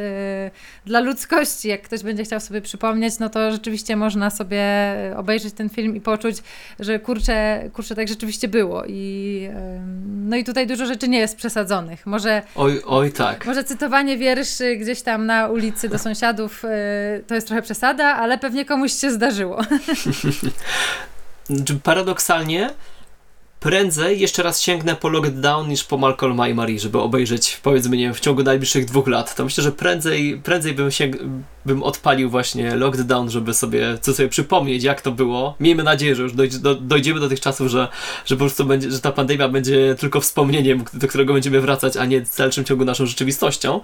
[0.86, 1.68] dla ludzkości.
[1.68, 5.96] Jak ktoś będzie chciał sobie przypomnieć, no to rzeczywiście można sobie e, obejrzeć ten film
[5.96, 6.36] i poczuć,
[6.80, 8.84] że kurczę, kurczę tak rzeczywiście było.
[8.84, 12.06] I, yy, no i tutaj dużo rzeczy nie jest przesadzonych.
[12.06, 13.46] Może, oj, oj tak.
[13.46, 18.38] Może cytowanie wierszy gdzieś tam na ulicy do sąsiadów yy, to jest trochę przesada, ale
[18.38, 19.62] pewnie komuś się zdarzyło.
[21.82, 22.70] Paradoksalnie
[23.64, 28.04] prędzej jeszcze raz sięgnę po Lockdown niż po Malcolma i Marie, żeby obejrzeć, powiedzmy, nie
[28.04, 29.34] wiem, w ciągu najbliższych dwóch lat.
[29.34, 31.16] To myślę, że prędzej, prędzej bym, sięg
[31.66, 35.54] bym odpalił właśnie Lockdown, żeby sobie, co sobie przypomnieć, jak to było.
[35.60, 37.88] Miejmy nadzieję, że już dojdzie, do, dojdziemy do tych czasów, że,
[38.26, 42.04] że po prostu będzie, że ta pandemia będzie tylko wspomnieniem, do którego będziemy wracać, a
[42.04, 43.80] nie w dalszym ciągu naszą rzeczywistością.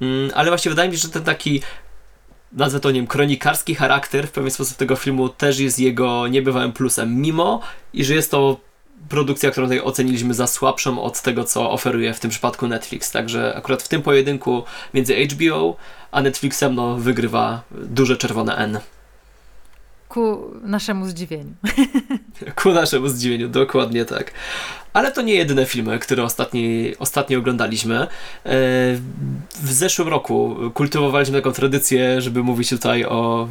[0.00, 1.60] Mm, ale właśnie wydaje mi się, że ten taki
[2.52, 6.72] nazwę to, nie wiem, kronikarski charakter w pewien sposób tego filmu też jest jego niebywałym
[6.72, 7.60] plusem, mimo
[7.92, 8.69] i że jest to
[9.08, 13.10] produkcja, którą tutaj oceniliśmy za słabszą od tego, co oferuje w tym przypadku Netflix.
[13.10, 14.62] Także akurat w tym pojedynku
[14.94, 15.76] między HBO
[16.10, 18.80] a Netflixem no, wygrywa duże czerwone N.
[20.08, 21.54] Ku naszemu zdziwieniu.
[22.62, 24.32] Ku naszemu zdziwieniu, dokładnie tak.
[24.92, 27.96] Ale to nie jedyne filmy, które ostatni, ostatnio oglądaliśmy.
[27.96, 28.06] E,
[29.62, 33.48] w zeszłym roku kultywowaliśmy taką tradycję, żeby mówić tutaj o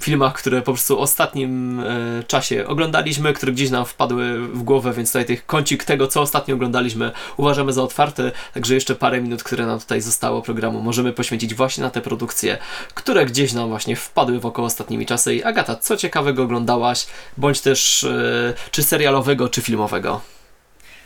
[0.00, 4.92] filmach, które po prostu w ostatnim e, czasie oglądaliśmy, które gdzieś nam wpadły w głowę,
[4.92, 9.42] więc tutaj tych kącik tego, co ostatnio oglądaliśmy, uważamy za otwarty, także jeszcze parę minut,
[9.42, 12.58] które nam tutaj zostało programu, możemy poświęcić właśnie na te produkcje,
[12.94, 15.34] które gdzieś nam właśnie wpadły wokoło ostatnimi czasy.
[15.34, 20.20] I Agata, co ciekawego oglądałaś, bądź też e, czy serialowego, czy filmowego?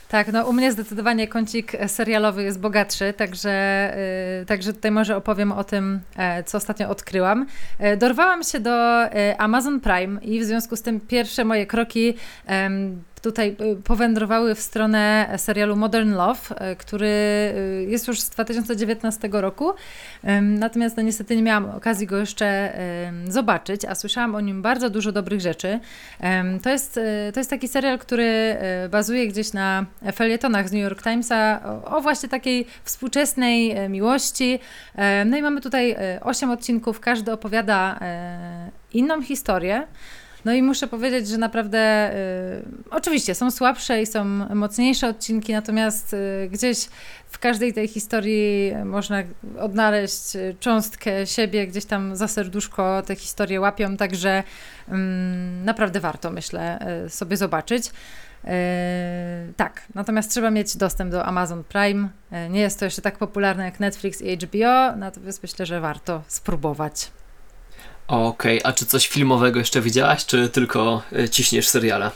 [0.08, 3.92] Tak, no u mnie zdecydowanie kącik serialowy jest bogatszy, także,
[4.40, 7.46] yy, także tutaj może opowiem o tym, e, co ostatnio odkryłam.
[7.78, 12.14] E, dorwałam się do e, Amazon Prime i w związku z tym pierwsze moje kroki
[13.26, 19.28] tutaj y, powędrowały w stronę serialu Modern Love, y, który y, jest już z 2019
[19.32, 19.72] roku.
[20.42, 22.72] Natomiast no, niestety nie miałam okazji go jeszcze
[23.28, 25.80] zobaczyć, a słyszałam o nim bardzo dużo dobrych rzeczy.
[26.62, 27.00] To jest,
[27.34, 28.56] to jest taki serial, który
[28.90, 34.58] bazuje gdzieś na felietonach z New York Timesa o właśnie takiej współczesnej miłości.
[35.26, 38.00] No i mamy tutaj osiem odcinków, każdy opowiada
[38.92, 39.86] inną historię.
[40.46, 46.14] No i muszę powiedzieć, że naprawdę y, oczywiście są słabsze i są mocniejsze odcinki, natomiast
[46.14, 46.88] y, gdzieś
[47.28, 49.22] w każdej tej historii można
[49.60, 54.42] odnaleźć y, cząstkę siebie, gdzieś tam za serduszko te historie łapią, także
[54.88, 54.92] y,
[55.64, 57.90] naprawdę warto, myślę, y, sobie zobaczyć.
[58.44, 58.52] Yy,
[59.56, 62.08] tak, natomiast trzeba mieć dostęp do Amazon Prime.
[62.32, 66.22] Yy, nie jest to jeszcze tak popularne jak Netflix i HBO, natomiast myślę, że warto
[66.28, 67.10] spróbować.
[68.08, 68.70] Okej, okay.
[68.70, 72.10] a czy coś filmowego jeszcze widziałaś, czy tylko e, ciśniesz seriale?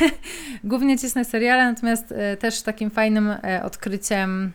[0.64, 4.52] Głównie cisnę seriale, natomiast e, też takim fajnym e, odkryciem,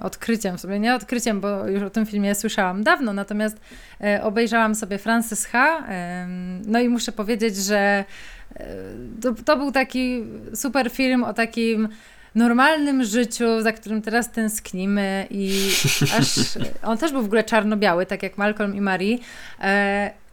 [0.00, 3.60] odkryciem sobie, nie odkryciem, bo już o tym filmie słyszałam dawno, natomiast
[4.22, 5.84] obejrzałam sobie Francis H.
[6.66, 8.04] no i muszę powiedzieć, że
[9.22, 11.88] to, to był taki super film o takim
[12.34, 15.70] normalnym życiu, za którym teraz tęsknimy i
[16.18, 16.38] aż
[16.90, 19.18] on też był w ogóle czarno-biały, tak jak Malcolm i Marie.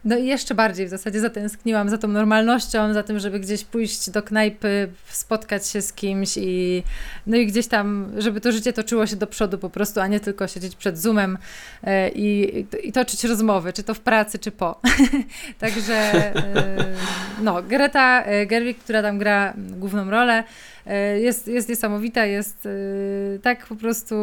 [0.04, 3.64] E, no i jeszcze bardziej w zasadzie zatęskniłam za tą normalnością, za tym, żeby gdzieś
[3.64, 6.82] pójść do knajpy, spotkać się z kimś i
[7.26, 10.20] no i gdzieś tam, żeby to życie toczyło się do przodu po prostu, a nie
[10.20, 11.38] tylko siedzieć przed Zoomem
[11.84, 14.80] e, i, i toczyć rozmowy, czy to w pracy, czy po.
[15.60, 16.94] Także e,
[17.42, 20.44] no, Greta Gerwig, która tam gra główną rolę,
[20.88, 24.14] E, jest, jest niesamowita, jest e, tak po prostu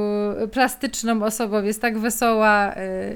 [0.51, 2.73] plastyczną osobą, jest tak wesoła.
[2.73, 3.13] E,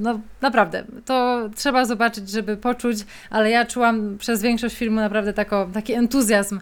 [0.00, 2.98] no naprawdę, to trzeba zobaczyć, żeby poczuć,
[3.30, 6.60] ale ja czułam przez większość filmu naprawdę tako, taki entuzjazm,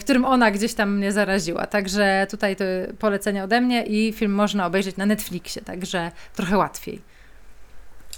[0.00, 1.66] którym ona gdzieś tam mnie zaraziła.
[1.66, 2.64] Także tutaj to
[2.98, 7.11] polecenie ode mnie i film można obejrzeć na Netflixie, także trochę łatwiej.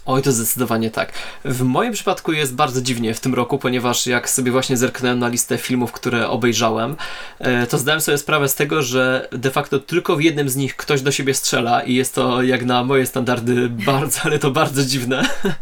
[0.07, 1.12] Oj, to zdecydowanie tak.
[1.44, 5.28] W moim przypadku jest bardzo dziwnie w tym roku, ponieważ jak sobie właśnie zerknąłem na
[5.28, 6.96] listę filmów, które obejrzałem,
[7.38, 10.76] e, to zdałem sobie sprawę z tego, że de facto tylko w jednym z nich
[10.76, 14.84] ktoś do siebie strzela i jest to jak na moje standardy bardzo, ale to bardzo
[14.84, 15.22] dziwne.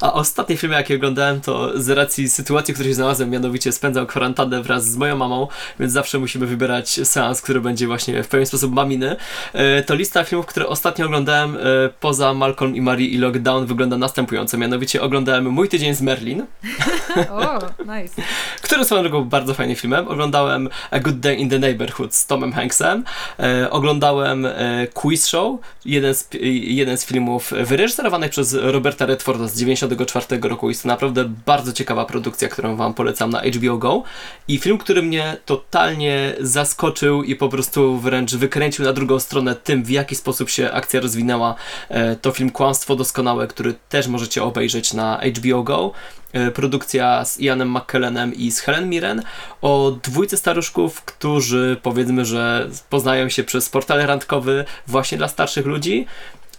[0.00, 4.06] A ostatnie filmy, jakie oglądałem, to z racji sytuacji, w której się znalazłem, mianowicie spędzam
[4.06, 5.48] kwarantannę wraz z moją mamą,
[5.80, 9.16] więc zawsze musimy wybierać seans, który będzie właśnie w pewien sposób maminy.
[9.52, 11.60] E, To lista filmów, które ostatnio oglądałem e,
[12.00, 14.58] poza Malcolm i Marie i Lockdown wygląda następująco.
[14.58, 16.46] Mianowicie oglądałem Mój tydzień z Merlin,
[17.30, 18.22] O, nice.
[18.62, 20.08] który swoją drogą był bardzo fajnym filmem.
[20.08, 23.04] Oglądałem A Good Day in the Neighborhood z Tomem Hanksem.
[23.38, 26.28] E, oglądałem e, Quiz Show, jeden z,
[26.62, 30.68] jeden z filmów wyreżyserowanych przez Roberta Redforda z 94 roku.
[30.68, 34.02] Jest to naprawdę bardzo ciekawa produkcja, którą wam polecam na HBO Go.
[34.48, 39.84] I film, który mnie totalnie zaskoczył i po prostu wręcz wykręcił na drugą stronę tym,
[39.84, 41.54] w jaki sposób się akcja rozwinęła,
[41.88, 45.92] e, to film Kłamstwo Doskonałe, który też możecie obejrzeć na HBO Go.
[46.32, 49.22] E, Produkcja z Ianem McKellenem i z Helen Mirren
[49.62, 56.06] o dwójce staruszków, którzy powiedzmy, że poznają się przez portal randkowy właśnie dla starszych ludzi.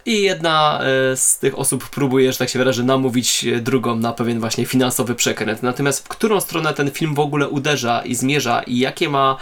[0.06, 4.14] I jedna e, z tych osób próbuje, że tak się wyrażę, namówić e, drugą na
[4.14, 5.64] pewien właśnie finansowy przekręt.
[5.64, 9.38] Natomiast w którą stronę ten film w ogóle uderza i zmierza i jakie ma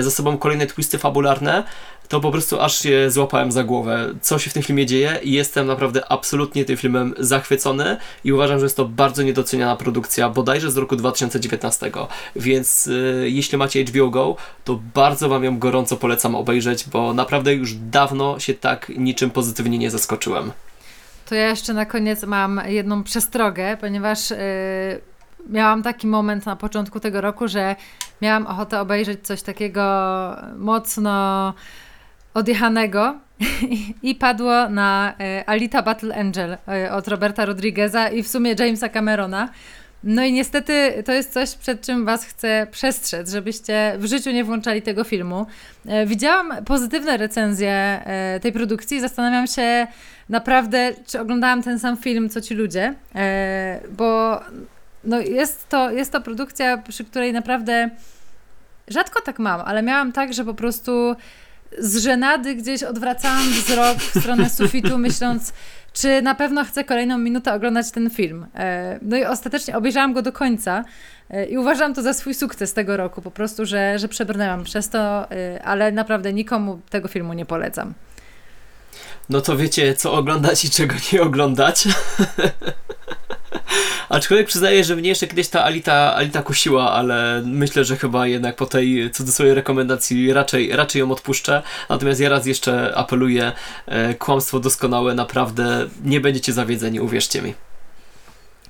[0.00, 1.64] za sobą kolejne twisty fabularne,
[2.08, 5.20] to po prostu aż się złapałem za głowę, co się w tym filmie dzieje?
[5.22, 10.28] I jestem naprawdę absolutnie tym filmem zachwycony i uważam, że jest to bardzo niedoceniana produkcja,
[10.28, 11.90] bodajże z roku 2019,
[12.36, 17.54] więc y, jeśli macie HBO Go, to bardzo Wam ją gorąco polecam obejrzeć, bo naprawdę
[17.54, 20.52] już dawno się tak niczym pozytywnie nie zaskoczyłem.
[21.28, 24.36] To ja jeszcze na koniec mam jedną przestrogę, ponieważ yy,
[25.50, 27.76] miałam taki moment na początku tego roku, że
[28.22, 29.82] miałam ochotę obejrzeć coś takiego
[30.56, 31.54] mocno
[32.36, 33.20] odjechanego
[34.02, 36.52] i padło na y, Alita Battle Angel
[36.86, 39.48] y, od Roberta Rodrigueza i w sumie Jamesa Camerona.
[40.04, 44.44] No i niestety to jest coś, przed czym Was chcę przestrzec, żebyście w życiu nie
[44.44, 45.46] włączali tego filmu.
[45.86, 49.86] E, Widziałam pozytywne recenzje e, tej produkcji i zastanawiam się
[50.28, 54.40] naprawdę, czy oglądałam ten sam film, co ci ludzie, e, bo
[55.04, 57.90] no jest, to, jest to produkcja, przy której naprawdę
[58.88, 61.16] rzadko tak mam, ale miałam tak, że po prostu
[61.78, 65.52] z żenady gdzieś odwracałam wzrok w stronę sufitu, myśląc,
[65.92, 68.46] czy na pewno chcę kolejną minutę oglądać ten film.
[68.54, 70.84] E, No i ostatecznie obejrzałam go do końca
[71.30, 74.88] e, i uważam to za swój sukces tego roku, po prostu, że, że przebrnęłam przez
[74.88, 77.94] to, e, ale naprawdę nikomu tego filmu nie polecam.
[79.28, 81.84] No to wiecie, co oglądać i czego nie oglądać.
[84.08, 88.56] Aczkolwiek przyznaję, że mnie jeszcze kiedyś ta Alita, Alita kusiła, ale myślę, że chyba jednak
[88.56, 91.62] po tej cudzysłowie rekomendacji raczej, raczej ją odpuszczę.
[91.88, 93.52] Natomiast ja raz jeszcze apeluję,
[93.86, 97.65] e, kłamstwo doskonałe, naprawdę nie będziecie zawiedzeni, uwierzcie mi.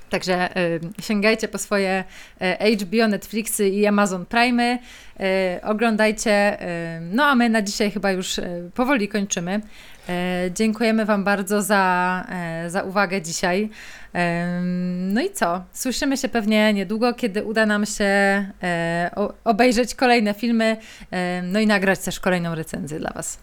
[0.09, 2.03] Także y, sięgajcie po swoje
[2.41, 4.79] y, HBO, Netflixy i Amazon Prime.
[5.19, 6.57] Y, oglądajcie.
[7.11, 8.39] No a my na dzisiaj chyba już
[8.73, 9.61] powoli kończymy.
[10.55, 12.25] Dziękujemy Wam bardzo za,
[12.67, 13.69] za uwagę dzisiaj.
[14.97, 15.63] No i co?
[15.73, 18.45] Słyszymy się pewnie niedługo, kiedy uda nam się
[19.43, 20.77] obejrzeć kolejne filmy,
[21.43, 23.39] no i nagrać też kolejną recenzję dla Was.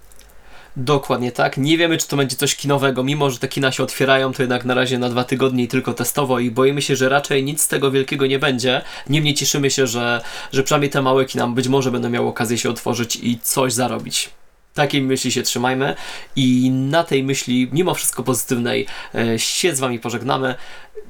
[0.77, 1.57] Dokładnie tak.
[1.57, 4.65] Nie wiemy, czy to będzie coś kinowego, mimo że te kina się otwierają, to jednak
[4.65, 7.69] na razie na dwa tygodnie i tylko testowo i boimy się, że raczej nic z
[7.69, 8.83] tego wielkiego nie będzie.
[9.09, 10.21] Niemniej cieszymy się, że,
[10.53, 14.31] że przynajmniej te małe kina być może będą miały okazję się otworzyć i coś zarobić.
[14.75, 15.95] Takiej myśli się trzymajmy
[16.37, 20.55] i na tej myśli, mimo wszystko pozytywnej, e, się z Wami pożegnamy.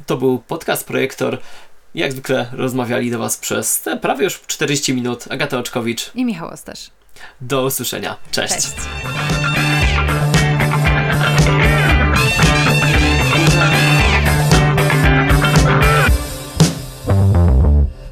[0.06, 1.38] To był podcast Projektor.
[1.94, 6.10] Jak zwykle rozmawiali do Was przez te prawie już 40 minut Agata Oczkowicz.
[6.14, 6.90] I Michał Osterz.
[7.40, 8.16] Do usłyszenia.
[8.30, 8.54] Cześć.
[8.54, 8.74] Cześć.